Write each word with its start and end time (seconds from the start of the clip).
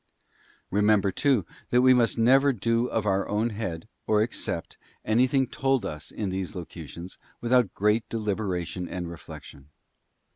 Remember, 0.71 1.11
too, 1.11 1.45
that 1.69 1.83
we 1.83 1.93
must 1.93 2.17
never 2.17 2.51
do 2.51 2.87
of 2.87 3.05
our 3.05 3.29
own 3.29 3.51
head, 3.51 3.87
or 4.07 4.23
accept, 4.23 4.77
anything 5.05 5.45
told 5.45 5.85
us 5.85 6.09
in 6.09 6.29
these 6.31 6.55
locutions, 6.55 7.19
without 7.39 7.75
great 7.75 8.09
deliberation 8.09 8.89
and 8.89 9.11
reflection. 9.11 9.69